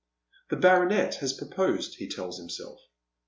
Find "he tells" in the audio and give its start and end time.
1.99-2.39